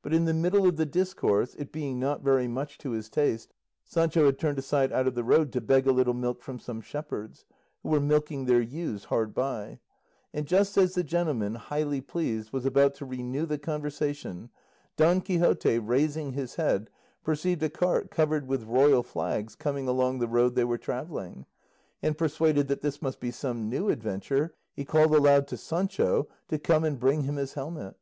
[0.00, 3.52] But in the middle of the discourse, it being not very much to his taste,
[3.84, 6.80] Sancho had turned aside out of the road to beg a little milk from some
[6.80, 7.44] shepherds,
[7.82, 9.78] who were milking their ewes hard by;
[10.32, 14.48] and just as the gentleman, highly pleased, was about to renew the conversation,
[14.96, 16.88] Don Quixote, raising his head,
[17.22, 21.44] perceived a cart covered with royal flags coming along the road they were travelling;
[22.02, 26.58] and persuaded that this must be some new adventure, he called aloud to Sancho to
[26.58, 27.94] come and bring him his helmet.